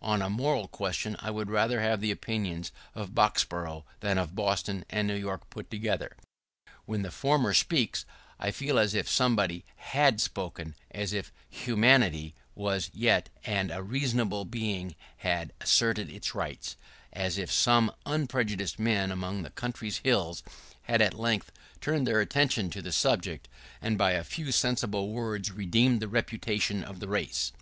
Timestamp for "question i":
0.66-1.30